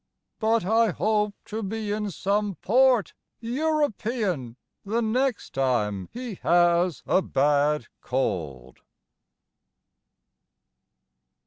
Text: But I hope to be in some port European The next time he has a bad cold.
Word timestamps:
But 0.39 0.65
I 0.65 0.89
hope 0.89 1.35
to 1.45 1.61
be 1.61 1.91
in 1.91 2.09
some 2.09 2.55
port 2.55 3.13
European 3.39 4.57
The 4.83 4.99
next 5.03 5.53
time 5.53 6.09
he 6.11 6.39
has 6.41 7.03
a 7.05 7.21
bad 7.21 7.85
cold. 8.01 8.79